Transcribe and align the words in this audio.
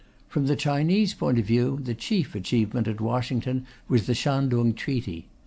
From 0.27 0.47
the 0.47 0.55
Chinese 0.55 1.13
point 1.13 1.37
of 1.37 1.45
view, 1.45 1.79
the 1.79 1.93
chief 1.93 2.33
achievement 2.33 2.87
at 2.87 2.99
Washington 2.99 3.67
was 3.87 4.07
the 4.07 4.15
Shantung 4.15 4.73
Treaty. 4.73 5.27